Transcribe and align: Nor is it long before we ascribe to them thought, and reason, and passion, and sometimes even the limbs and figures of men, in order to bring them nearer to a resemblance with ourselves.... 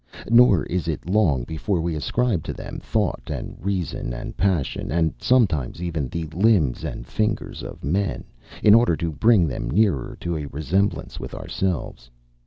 Nor 0.31 0.63
is 0.63 0.87
it 0.87 1.07
long 1.07 1.43
before 1.43 1.79
we 1.79 1.93
ascribe 1.95 2.43
to 2.45 2.53
them 2.53 2.79
thought, 2.79 3.29
and 3.29 3.55
reason, 3.63 4.13
and 4.13 4.35
passion, 4.35 4.89
and 4.91 5.13
sometimes 5.19 5.79
even 5.79 6.07
the 6.09 6.25
limbs 6.33 6.83
and 6.83 7.05
figures 7.05 7.61
of 7.61 7.83
men, 7.83 8.23
in 8.63 8.73
order 8.73 8.95
to 8.95 9.11
bring 9.11 9.47
them 9.47 9.69
nearer 9.69 10.17
to 10.21 10.37
a 10.37 10.45
resemblance 10.47 11.19
with 11.19 11.35
ourselves.... 11.35 12.09